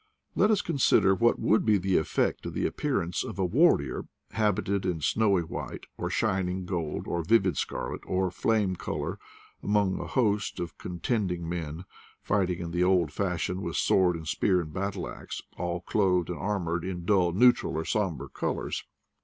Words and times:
Let 0.33 0.49
us 0.49 0.63
consider 0.63 1.13
what 1.13 1.37
would 1.37 1.63
be 1.63 1.77
the 1.77 1.97
effect 1.97 2.47
of 2.47 2.55
the 2.55 2.65
appear 2.65 3.03
ance 3.03 3.23
of 3.23 3.37
a 3.37 3.45
warrior, 3.45 4.07
habited 4.31 4.83
in 4.83 4.99
snowy 4.99 5.43
white, 5.43 5.83
or 5.95 6.09
shining 6.09 6.65
gold, 6.65 7.05
or 7.07 7.21
vivid 7.23 7.55
scarlet, 7.55 8.01
or 8.07 8.31
flame 8.31 8.75
color, 8.75 9.19
among 9.61 9.99
a 9.99 10.07
host 10.07 10.59
of 10.59 10.75
contending 10.79 11.47
men, 11.47 11.85
fighting 12.23 12.57
in 12.57 12.71
the 12.71 12.83
old 12.83 13.11
fashion 13.11 13.61
with 13.61 13.75
sword 13.75 14.15
and 14.15 14.27
spear 14.27 14.59
and 14.61 14.73
battle 14.73 15.07
ax, 15.07 15.43
all 15.55 15.81
clothed 15.81 16.29
and 16.31 16.39
armored 16.39 16.83
in 16.83 17.05
dull 17.05 17.31
neutral 17.31 17.75
or 17.75 17.85
somber 17.85 18.27
colors. 18.27 18.83